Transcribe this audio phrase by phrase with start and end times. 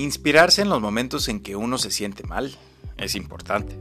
[0.00, 2.56] Inspirarse en los momentos en que uno se siente mal
[2.96, 3.78] es importante.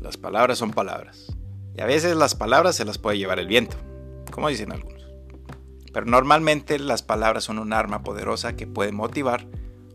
[0.00, 1.36] Las palabras son palabras.
[1.76, 3.76] Y a veces las palabras se las puede llevar el viento,
[4.32, 5.06] como dicen algunos.
[5.92, 9.46] Pero normalmente las palabras son un arma poderosa que puede motivar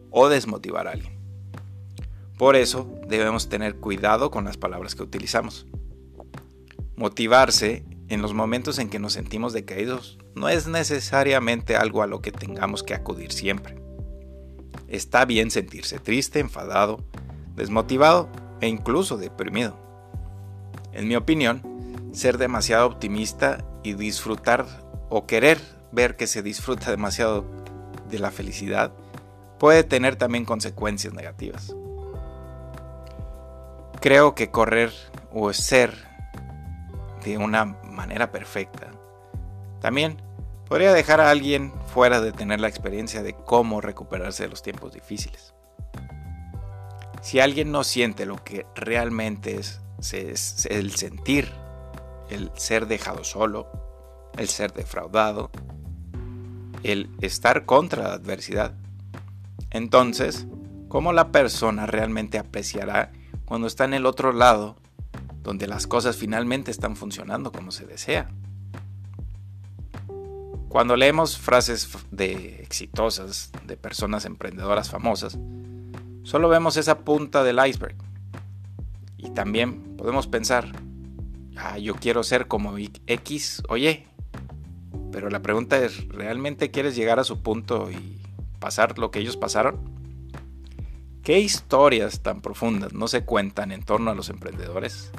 [0.09, 1.20] o desmotivar a alguien.
[2.38, 5.67] Por eso debemos tener cuidado con las palabras que utilizamos.
[6.95, 12.22] Motivarse en los momentos en que nos sentimos decaídos no es necesariamente algo a lo
[12.22, 13.84] que tengamos que acudir siempre.
[14.95, 17.03] Está bien sentirse triste, enfadado,
[17.55, 18.30] desmotivado
[18.62, 19.77] e incluso deprimido.
[20.94, 21.62] En mi opinión,
[22.13, 24.66] ser demasiado optimista y disfrutar
[25.09, 25.59] o querer
[25.91, 27.45] ver que se disfruta demasiado
[28.09, 28.94] de la felicidad
[29.59, 31.75] puede tener también consecuencias negativas.
[34.00, 34.94] Creo que correr
[35.34, 35.94] o ser
[37.25, 38.91] de una manera perfecta
[39.81, 40.22] también
[40.70, 44.92] podría dejar a alguien fuera de tener la experiencia de cómo recuperarse de los tiempos
[44.92, 45.53] difíciles.
[47.22, 49.80] Si alguien no siente lo que realmente es,
[50.11, 51.50] es el sentir,
[52.30, 53.72] el ser dejado solo,
[54.38, 55.52] el ser defraudado,
[56.84, 58.73] el estar contra la adversidad,
[59.69, 60.47] entonces,
[60.89, 63.14] ¿cómo la persona realmente apreciará
[63.45, 64.75] cuando está en el otro lado,
[65.44, 68.28] donde las cosas finalmente están funcionando como se desea?
[70.76, 75.40] Cuando leemos frases de exitosas de personas emprendedoras famosas,
[76.23, 77.95] solo vemos esa punta del iceberg.
[79.16, 80.73] Y también podemos pensar,
[81.56, 84.03] ah, yo quiero ser como X o Y.
[85.14, 88.20] Pero la pregunta es, ¿realmente quieres llegar a su punto y
[88.59, 89.80] pasar lo que ellos pasaron?
[91.23, 95.14] ¿Qué historias tan profundas no se cuentan en torno a los emprendedores?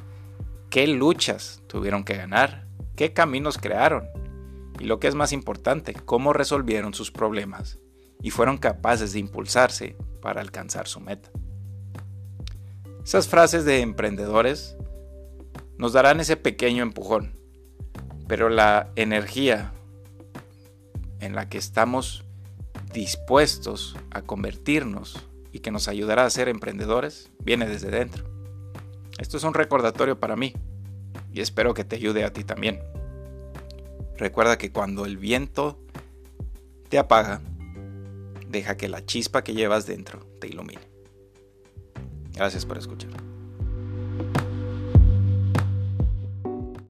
[0.69, 2.67] ¿Qué luchas tuvieron que ganar?
[2.95, 4.05] ¿Qué caminos crearon?
[4.79, 7.79] Y lo que es más importante, cómo resolvieron sus problemas
[8.23, 11.31] y fueron capaces de impulsarse para alcanzar su meta.
[13.05, 14.77] Esas frases de emprendedores
[15.79, 17.39] nos darán ese pequeño empujón,
[18.27, 19.73] pero la energía
[21.21, 22.25] en la que estamos
[22.93, 28.25] dispuestos a convertirnos y que nos ayudará a ser emprendedores viene desde dentro.
[29.19, 30.55] Esto es un recordatorio para mí
[31.33, 32.81] y espero que te ayude a ti también.
[34.17, 35.79] Recuerda que cuando el viento
[36.89, 37.43] te apaga,
[38.49, 40.81] deja que la chispa que llevas dentro te ilumine.
[42.35, 43.11] Gracias por escuchar.